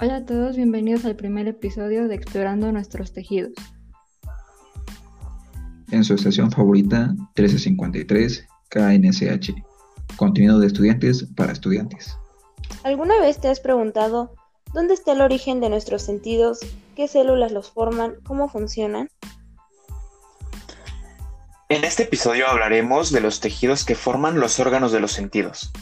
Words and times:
Hola 0.00 0.18
a 0.18 0.24
todos, 0.24 0.54
bienvenidos 0.54 1.04
al 1.06 1.16
primer 1.16 1.48
episodio 1.48 2.06
de 2.06 2.14
Explorando 2.14 2.70
nuestros 2.70 3.12
tejidos. 3.12 3.50
En 5.90 6.04
su 6.04 6.14
estación 6.14 6.52
favorita, 6.52 7.16
1353 7.36 8.46
KNSH. 8.68 9.54
Contenido 10.14 10.60
de 10.60 10.68
estudiantes 10.68 11.26
para 11.34 11.50
estudiantes. 11.50 12.16
¿Alguna 12.84 13.18
vez 13.18 13.40
te 13.40 13.48
has 13.48 13.58
preguntado 13.58 14.36
dónde 14.72 14.94
está 14.94 15.14
el 15.14 15.20
origen 15.20 15.58
de 15.58 15.68
nuestros 15.68 16.02
sentidos? 16.02 16.60
¿Qué 16.94 17.08
células 17.08 17.50
los 17.50 17.72
forman? 17.72 18.14
¿Cómo 18.22 18.48
funcionan? 18.48 19.08
En 21.70 21.82
este 21.82 22.04
episodio 22.04 22.46
hablaremos 22.46 23.10
de 23.10 23.20
los 23.20 23.40
tejidos 23.40 23.84
que 23.84 23.96
forman 23.96 24.38
los 24.38 24.60
órganos 24.60 24.92
de 24.92 25.00
los 25.00 25.10
sentidos. 25.10 25.72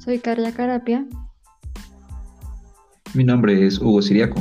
Soy 0.00 0.18
Carla 0.18 0.50
Carapia 0.50 1.06
mi 3.18 3.24
nombre 3.24 3.66
es 3.66 3.80
Hugo 3.80 4.00
Siriaco. 4.00 4.40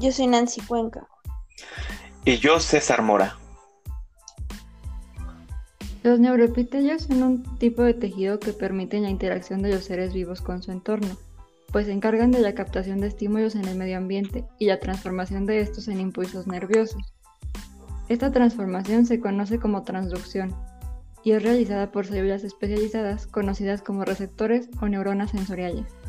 Yo 0.00 0.10
soy 0.10 0.26
Nancy 0.26 0.60
Cuenca. 0.62 1.06
Y 2.24 2.38
yo 2.38 2.58
César 2.58 3.02
Mora. 3.02 3.38
Los 6.02 6.18
neuroepitelios 6.18 7.02
son 7.02 7.22
un 7.22 7.58
tipo 7.58 7.84
de 7.84 7.94
tejido 7.94 8.40
que 8.40 8.52
permiten 8.52 9.04
la 9.04 9.10
interacción 9.10 9.62
de 9.62 9.72
los 9.72 9.84
seres 9.84 10.12
vivos 10.12 10.40
con 10.40 10.60
su 10.60 10.72
entorno, 10.72 11.16
pues 11.70 11.86
se 11.86 11.92
encargan 11.92 12.32
de 12.32 12.40
la 12.40 12.52
captación 12.52 13.00
de 13.00 13.06
estímulos 13.06 13.54
en 13.54 13.66
el 13.66 13.76
medio 13.76 13.96
ambiente 13.96 14.44
y 14.58 14.66
la 14.66 14.80
transformación 14.80 15.46
de 15.46 15.60
estos 15.60 15.86
en 15.86 16.00
impulsos 16.00 16.48
nerviosos. 16.48 17.14
Esta 18.08 18.32
transformación 18.32 19.06
se 19.06 19.20
conoce 19.20 19.60
como 19.60 19.84
transducción 19.84 20.56
y 21.22 21.30
es 21.30 21.44
realizada 21.44 21.92
por 21.92 22.06
células 22.06 22.42
especializadas 22.42 23.28
conocidas 23.28 23.82
como 23.82 24.04
receptores 24.04 24.68
o 24.80 24.88
neuronas 24.88 25.30
sensoriales. 25.30 25.99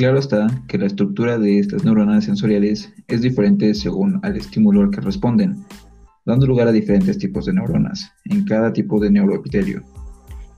Claro 0.00 0.18
está 0.18 0.46
que 0.66 0.78
la 0.78 0.86
estructura 0.86 1.36
de 1.36 1.58
estas 1.58 1.84
neuronas 1.84 2.24
sensoriales 2.24 2.90
es 3.06 3.20
diferente 3.20 3.74
según 3.74 4.18
al 4.22 4.34
estímulo 4.34 4.80
al 4.80 4.90
que 4.90 5.02
responden, 5.02 5.62
dando 6.24 6.46
lugar 6.46 6.68
a 6.68 6.72
diferentes 6.72 7.18
tipos 7.18 7.44
de 7.44 7.52
neuronas 7.52 8.10
en 8.24 8.46
cada 8.46 8.72
tipo 8.72 8.98
de 8.98 9.10
neuroepitelio. 9.10 9.82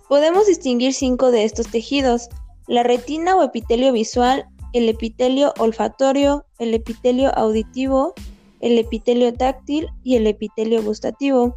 Podemos 0.09 0.47
distinguir 0.47 0.95
cinco 0.95 1.33
de 1.33 1.43
estos 1.43 1.67
tejidos, 1.67 2.29
la 2.69 2.85
retina 2.85 3.35
o 3.35 3.43
epitelio 3.43 3.93
visual, 3.93 4.45
el 4.75 4.89
epitelio 4.89 5.53
olfatorio, 5.59 6.47
el 6.61 6.73
epitelio 6.73 7.37
auditivo, 7.37 8.15
el 8.61 8.79
epitelio 8.79 9.35
táctil 9.35 9.89
y 10.05 10.15
el 10.15 10.29
epitelio 10.29 10.85
gustativo. 10.85 11.57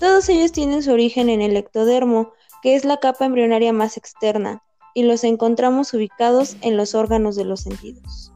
Todos 0.00 0.28
ellos 0.28 0.50
tienen 0.50 0.82
su 0.82 0.90
origen 0.90 1.28
en 1.28 1.40
el 1.40 1.56
ectodermo, 1.56 2.32
que 2.64 2.74
es 2.74 2.84
la 2.84 2.96
capa 2.96 3.26
embrionaria 3.26 3.72
más 3.72 3.96
externa, 3.96 4.64
y 4.94 5.04
los 5.04 5.24
encontramos 5.24 5.92
ubicados 5.94 6.56
en 6.60 6.76
los 6.76 6.94
órganos 6.94 7.36
de 7.36 7.44
los 7.44 7.60
sentidos. 7.60 8.32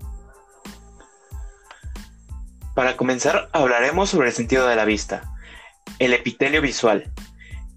Para 2.75 2.97
comenzar, 2.97 3.49
hablaremos 3.53 4.11
sobre 4.11 4.29
el 4.29 4.35
sentido 4.35 4.67
de 4.67 4.77
la 4.77 4.85
vista, 4.85 5.33
el 5.99 6.13
epitelio 6.13 6.61
visual, 6.61 7.11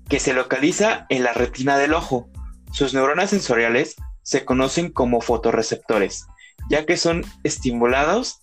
que 0.10 0.20
se 0.20 0.34
localiza 0.34 1.06
en 1.10 1.24
la 1.24 1.34
retina 1.34 1.78
del 1.78 1.94
ojo. 1.94 2.30
Sus 2.72 2.94
neuronas 2.94 3.30
sensoriales 3.30 3.96
se 4.24 4.44
conocen 4.44 4.92
como 4.92 5.22
fotorreceptores, 5.22 6.26
ya 6.70 6.86
que 6.86 6.98
son 6.98 7.24
estimulados 7.44 8.42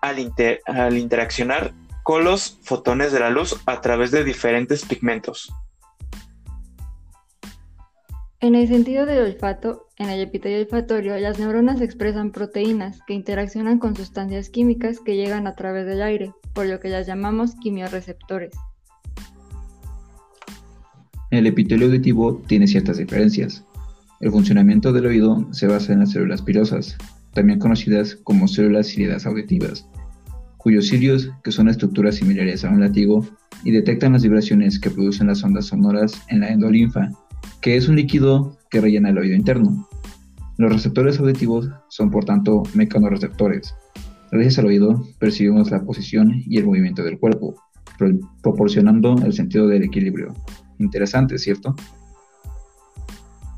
al, 0.00 0.32
al 0.66 0.96
interaccionar 0.96 1.74
con 2.04 2.22
los 2.22 2.58
fotones 2.62 3.10
de 3.10 3.18
la 3.18 3.30
luz 3.30 3.60
a 3.66 3.80
través 3.80 4.12
de 4.12 4.22
diferentes 4.22 4.84
pigmentos. 4.84 5.52
En 8.40 8.54
el 8.54 8.68
sentido 8.68 9.06
del 9.06 9.22
olfato, 9.22 9.86
en 9.96 10.10
el 10.10 10.20
epitelio 10.20 10.58
olfatorio, 10.58 11.18
las 11.18 11.38
neuronas 11.38 11.80
expresan 11.80 12.32
proteínas 12.32 13.00
que 13.06 13.14
interaccionan 13.14 13.78
con 13.78 13.96
sustancias 13.96 14.50
químicas 14.50 15.00
que 15.00 15.16
llegan 15.16 15.46
a 15.46 15.54
través 15.54 15.86
del 15.86 16.02
aire, 16.02 16.34
por 16.52 16.66
lo 16.66 16.78
que 16.78 16.90
las 16.90 17.06
llamamos 17.06 17.54
quimioreceptores. 17.54 18.52
El 21.30 21.46
epitelio 21.46 21.86
auditivo 21.86 22.36
tiene 22.46 22.66
ciertas 22.66 22.98
diferencias. 22.98 23.64
El 24.20 24.30
funcionamiento 24.30 24.92
del 24.92 25.06
oído 25.06 25.48
se 25.54 25.66
basa 25.66 25.94
en 25.94 26.00
las 26.00 26.12
células 26.12 26.42
pirosas, 26.42 26.98
también 27.32 27.58
conocidas 27.58 28.16
como 28.16 28.48
células 28.48 28.88
ciliadas 28.88 29.24
auditivas, 29.24 29.88
cuyos 30.58 30.88
cilios, 30.88 31.30
que 31.42 31.52
son 31.52 31.70
estructuras 31.70 32.16
similares 32.16 32.66
a 32.66 32.68
un 32.68 32.80
látigo, 32.80 33.26
y 33.64 33.70
detectan 33.70 34.12
las 34.12 34.22
vibraciones 34.22 34.78
que 34.78 34.90
producen 34.90 35.28
las 35.28 35.42
ondas 35.42 35.66
sonoras 35.66 36.12
en 36.28 36.40
la 36.40 36.50
endolinfa 36.50 37.10
que 37.66 37.76
es 37.76 37.88
un 37.88 37.96
líquido 37.96 38.56
que 38.70 38.80
rellena 38.80 39.10
el 39.10 39.18
oído 39.18 39.34
interno. 39.34 39.88
Los 40.56 40.72
receptores 40.72 41.18
auditivos 41.18 41.68
son 41.88 42.12
por 42.12 42.24
tanto 42.24 42.62
mecanorreceptores. 42.74 43.74
Gracias 44.30 44.60
al 44.60 44.66
oído 44.66 45.02
percibimos 45.18 45.72
la 45.72 45.82
posición 45.82 46.44
y 46.46 46.58
el 46.58 46.64
movimiento 46.64 47.02
del 47.02 47.18
cuerpo, 47.18 47.56
proporcionando 48.40 49.16
el 49.16 49.32
sentido 49.32 49.66
del 49.66 49.82
equilibrio. 49.82 50.32
Interesante, 50.78 51.38
¿cierto? 51.38 51.74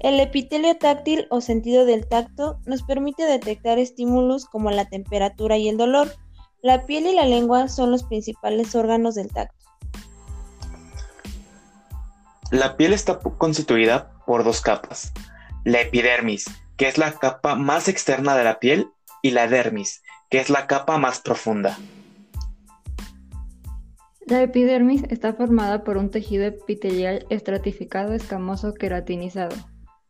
El 0.00 0.18
epitelio 0.20 0.74
táctil 0.78 1.26
o 1.28 1.42
sentido 1.42 1.84
del 1.84 2.08
tacto 2.08 2.60
nos 2.64 2.84
permite 2.84 3.24
detectar 3.24 3.78
estímulos 3.78 4.46
como 4.46 4.70
la 4.70 4.86
temperatura 4.86 5.58
y 5.58 5.68
el 5.68 5.76
dolor. 5.76 6.08
La 6.62 6.86
piel 6.86 7.08
y 7.08 7.14
la 7.14 7.26
lengua 7.26 7.68
son 7.68 7.90
los 7.90 8.04
principales 8.04 8.74
órganos 8.74 9.16
del 9.16 9.28
tacto. 9.28 9.67
La 12.50 12.78
piel 12.78 12.94
está 12.94 13.18
constituida 13.18 14.10
por 14.24 14.42
dos 14.42 14.62
capas, 14.62 15.12
la 15.64 15.82
epidermis, 15.82 16.46
que 16.78 16.88
es 16.88 16.96
la 16.96 17.12
capa 17.12 17.56
más 17.56 17.88
externa 17.88 18.34
de 18.38 18.44
la 18.44 18.58
piel, 18.58 18.88
y 19.20 19.32
la 19.32 19.48
dermis, 19.48 20.02
que 20.30 20.40
es 20.40 20.48
la 20.48 20.66
capa 20.66 20.96
más 20.96 21.20
profunda. 21.20 21.76
La 24.26 24.42
epidermis 24.42 25.02
está 25.10 25.34
formada 25.34 25.84
por 25.84 25.98
un 25.98 26.10
tejido 26.10 26.46
epitelial 26.46 27.26
estratificado 27.28 28.14
escamoso 28.14 28.72
queratinizado, 28.72 29.54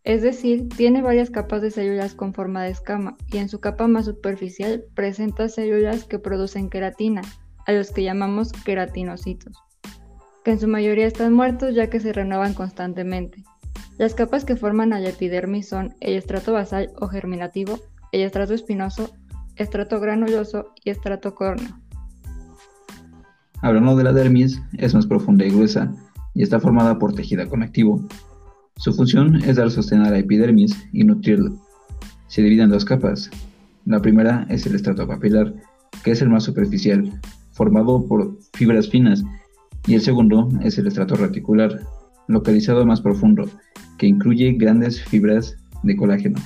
es 0.05 0.23
decir, 0.23 0.69
tiene 0.69 1.03
varias 1.03 1.31
capas 1.31 1.61
de 1.61 1.73
células 1.73 2.15
con 2.15 2.35
forma 2.35 2.63
de 2.63 2.71
escama 2.71 3.17
y 3.33 3.39
en 3.39 3.49
su 3.49 3.59
capa 3.59 3.89
más 3.89 4.05
superficial 4.05 4.85
presenta 4.95 5.49
células 5.49 6.05
que 6.05 6.21
producen 6.21 6.71
queratina, 6.71 7.23
a 7.67 7.73
los 7.73 7.91
que 7.91 8.05
llamamos 8.05 8.53
queratinocitos 8.53 9.57
en 10.51 10.61
su 10.61 10.69
mayoría 10.69 11.07
están 11.07 11.35
muertos 11.35 11.75
ya 11.75 11.91
que 11.91 12.01
se 12.01 12.13
renuevan 12.13 12.55
constantemente. 12.55 13.45
Las 13.99 14.15
capas 14.15 14.45
que 14.45 14.57
forman 14.57 14.91
la 14.91 15.07
epidermis 15.07 15.69
son 15.69 15.95
el 16.01 16.15
estrato 16.15 16.53
basal 16.53 16.91
o 17.01 17.09
germinativo, 17.09 17.79
el 18.13 18.23
estrato 18.23 18.55
espinoso, 18.55 19.11
estrato 19.57 20.01
granuloso 20.01 20.73
y 20.85 20.91
estrato 20.91 21.35
córneo. 21.35 21.79
Hablando 23.61 23.97
de 23.97 24.05
la 24.05 24.13
dermis, 24.13 24.63
es 24.79 24.95
más 24.95 25.07
profunda 25.07 25.45
y 25.45 25.51
gruesa 25.51 25.93
y 26.35 26.43
está 26.43 26.61
formada 26.61 26.99
por 26.99 27.13
tejido 27.13 27.49
conectivo. 27.49 28.07
Su 28.77 28.93
función 28.93 29.43
es 29.43 29.57
dar 29.57 29.71
sostén 29.71 30.03
a 30.03 30.11
la 30.11 30.19
epidermis 30.19 30.77
y 30.93 31.05
nutrirla. 31.05 31.51
Se 32.29 32.43
divide 32.43 32.63
en 32.63 32.71
dos 32.71 32.85
capas. 32.85 33.31
La 33.85 34.01
primera 34.01 34.47
es 34.49 34.65
el 34.67 34.77
estrato 34.77 35.07
papilar, 35.07 35.53
que 36.05 36.13
es 36.13 36.23
el 36.23 36.29
más 36.29 36.45
superficial, 36.45 37.21
formado 37.51 38.07
por 38.07 38.39
fibras 38.53 38.89
finas 38.89 39.25
y 39.89 39.95
el 39.95 40.03
segundo 40.03 40.51
es 40.63 40.77
el 40.77 40.87
estrato 40.87 41.15
reticular, 41.15 41.81
localizado 42.27 42.85
más 42.85 43.01
profundo, 43.01 43.49
que 43.97 44.07
incluye 44.07 44.53
grandes 44.53 45.03
fibras 45.03 45.57
de 45.83 45.97
colágeno. 45.97 46.39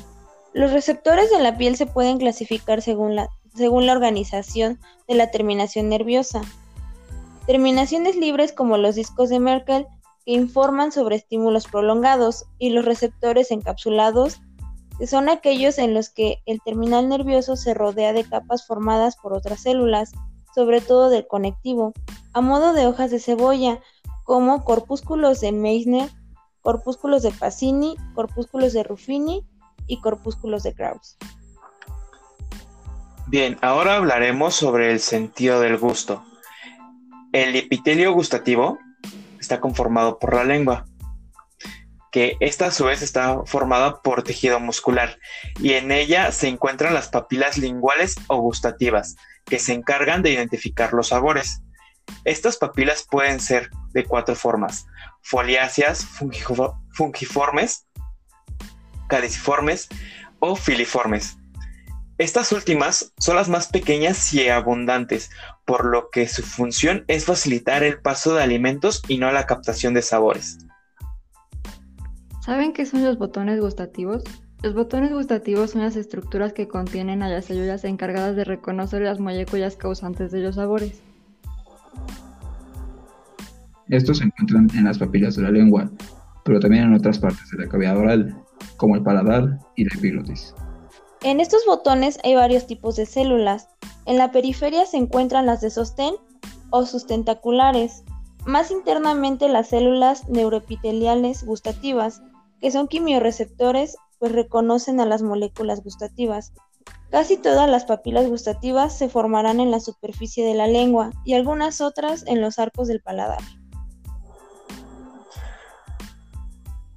Los 0.54 0.72
receptores 0.72 1.28
de 1.28 1.42
la 1.42 1.58
piel 1.58 1.76
se 1.76 1.86
pueden 1.86 2.18
clasificar 2.18 2.82
según 2.82 3.16
la, 3.16 3.28
según 3.52 3.86
la 3.86 3.94
organización 3.94 4.78
de 5.08 5.16
la 5.16 5.32
terminación 5.32 5.88
nerviosa. 5.88 6.42
Terminaciones 7.48 8.14
libres 8.14 8.52
como 8.52 8.78
los 8.78 8.94
discos 8.94 9.28
de 9.28 9.40
Merkel 9.40 9.86
que 10.24 10.34
informan 10.34 10.92
sobre 10.92 11.16
estímulos 11.16 11.66
prolongados 11.66 12.44
y 12.60 12.70
los 12.70 12.84
receptores 12.84 13.50
encapsulados 13.50 14.40
que 15.00 15.08
son 15.08 15.28
aquellos 15.28 15.78
en 15.78 15.94
los 15.94 16.10
que 16.10 16.38
el 16.46 16.60
terminal 16.60 17.08
nervioso 17.08 17.56
se 17.56 17.74
rodea 17.74 18.12
de 18.12 18.22
capas 18.22 18.64
formadas 18.64 19.16
por 19.16 19.32
otras 19.32 19.62
células, 19.62 20.12
sobre 20.54 20.80
todo 20.80 21.10
del 21.10 21.26
conectivo, 21.26 21.92
a 22.32 22.40
modo 22.40 22.72
de 22.72 22.86
hojas 22.86 23.10
de 23.10 23.20
cebolla, 23.20 23.80
como 24.24 24.64
corpúsculos 24.64 25.40
de 25.40 25.52
Meissner, 25.52 26.08
corpúsculos 26.60 27.22
de 27.22 27.32
Pacini, 27.32 27.96
corpúsculos 28.14 28.72
de 28.72 28.82
Ruffini 28.84 29.46
y 29.86 30.00
corpúsculos 30.00 30.62
de 30.62 30.74
Krauss. 30.74 31.16
Bien, 33.26 33.58
ahora 33.62 33.96
hablaremos 33.96 34.54
sobre 34.54 34.92
el 34.92 35.00
sentido 35.00 35.60
del 35.60 35.78
gusto. 35.78 36.22
El 37.32 37.56
epitelio 37.56 38.12
gustativo 38.12 38.78
está 39.40 39.60
conformado 39.60 40.18
por 40.18 40.34
la 40.34 40.44
lengua, 40.44 40.84
que 42.10 42.36
esta 42.40 42.66
a 42.66 42.70
su 42.70 42.84
vez 42.84 43.00
está 43.00 43.40
formada 43.46 44.02
por 44.02 44.22
tejido 44.22 44.60
muscular 44.60 45.18
y 45.58 45.72
en 45.72 45.90
ella 45.90 46.30
se 46.30 46.48
encuentran 46.48 46.92
las 46.94 47.08
papilas 47.08 47.56
linguales 47.56 48.16
o 48.28 48.36
gustativas, 48.36 49.16
que 49.44 49.58
se 49.58 49.72
encargan 49.72 50.22
de 50.22 50.30
identificar 50.30 50.92
los 50.92 51.08
sabores. 51.08 51.62
Estas 52.24 52.56
papilas 52.56 53.06
pueden 53.10 53.40
ser 53.40 53.70
de 53.92 54.04
cuatro 54.04 54.34
formas, 54.34 54.86
foliáceas, 55.22 56.04
fungiformes, 56.04 57.86
caliciformes 59.08 59.88
o 60.40 60.56
filiformes, 60.56 61.36
Estas 62.18 62.52
últimas 62.52 63.12
son 63.18 63.36
las 63.36 63.48
más 63.48 63.68
pequeñas 63.68 64.32
y 64.32 64.48
abundantes, 64.48 65.30
por 65.64 65.84
lo 65.84 66.10
que 66.10 66.28
su 66.28 66.42
función 66.42 67.04
es 67.08 67.24
facilitar 67.24 67.82
el 67.82 68.00
paso 68.00 68.34
de 68.34 68.42
alimentos 68.42 69.02
y 69.08 69.18
no 69.18 69.30
la 69.32 69.46
captación 69.46 69.92
de 69.94 70.02
sabores. 70.02 70.58
¿Saben 72.44 72.72
qué 72.72 72.86
son 72.86 73.04
los 73.04 73.18
botones 73.18 73.60
gustativos? 73.60 74.24
Los 74.62 74.74
botones 74.74 75.12
gustativos 75.12 75.72
son 75.72 75.82
las 75.82 75.96
estructuras 75.96 76.52
que 76.52 76.68
contienen 76.68 77.24
a 77.24 77.28
las 77.28 77.46
células 77.46 77.82
encargadas 77.82 78.36
de 78.36 78.44
reconocer 78.44 79.02
las 79.02 79.18
moléculas 79.18 79.74
causantes 79.74 80.30
de 80.30 80.38
los 80.38 80.54
sabores. 80.54 81.02
Estos 83.88 84.18
se 84.18 84.24
encuentran 84.24 84.68
en 84.76 84.84
las 84.84 84.98
papilas 84.98 85.34
de 85.34 85.42
la 85.42 85.50
lengua, 85.50 85.90
pero 86.44 86.60
también 86.60 86.84
en 86.84 86.94
otras 86.94 87.18
partes 87.18 87.50
de 87.50 87.64
la 87.64 87.68
cavidad 87.68 87.98
oral, 87.98 88.36
como 88.76 88.94
el 88.94 89.02
paladar 89.02 89.58
y 89.74 89.84
la 89.84 89.96
epiglotis. 89.96 90.54
En 91.22 91.40
estos 91.40 91.66
botones 91.66 92.20
hay 92.22 92.36
varios 92.36 92.68
tipos 92.68 92.94
de 92.94 93.06
células. 93.06 93.68
En 94.06 94.16
la 94.16 94.30
periferia 94.30 94.86
se 94.86 94.96
encuentran 94.96 95.44
las 95.44 95.60
de 95.60 95.70
sostén 95.70 96.14
o 96.70 96.86
sustentaculares. 96.86 98.04
Más 98.46 98.70
internamente 98.70 99.48
las 99.48 99.70
células 99.70 100.28
neuroepiteliales 100.28 101.44
gustativas, 101.44 102.22
que 102.60 102.70
son 102.70 102.86
quimiorreceptores, 102.86 103.96
pues 104.22 104.30
reconocen 104.30 105.00
a 105.00 105.04
las 105.04 105.20
moléculas 105.20 105.82
gustativas. 105.82 106.52
Casi 107.10 107.36
todas 107.36 107.68
las 107.68 107.86
papilas 107.86 108.28
gustativas 108.28 108.96
se 108.96 109.08
formarán 109.08 109.58
en 109.58 109.72
la 109.72 109.80
superficie 109.80 110.46
de 110.46 110.54
la 110.54 110.68
lengua 110.68 111.10
y 111.24 111.34
algunas 111.34 111.80
otras 111.80 112.22
en 112.28 112.40
los 112.40 112.60
arcos 112.60 112.86
del 112.86 113.02
paladar. 113.02 113.40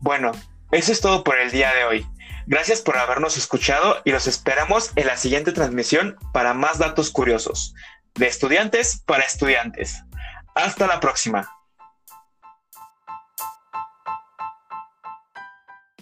Bueno, 0.02 0.34
eso 0.70 0.92
es 0.92 1.02
todo 1.02 1.24
por 1.24 1.40
el 1.40 1.50
día 1.50 1.74
de 1.74 1.86
hoy. 1.86 2.06
Gracias 2.46 2.82
por 2.82 2.96
habernos 2.96 3.38
escuchado 3.38 3.96
y 4.06 4.12
los 4.12 4.28
esperamos 4.28 4.92
en 4.96 5.08
la 5.08 5.18
siguiente 5.18 5.52
transmisión 5.52 6.18
para 6.32 6.54
más 6.54 6.78
datos 6.78 7.10
curiosos, 7.10 7.74
de 8.14 8.28
estudiantes 8.28 9.02
para 9.04 9.24
estudiantes. 9.24 10.04
Hasta 10.54 10.86
la 10.86 11.00
próxima. 11.00 11.55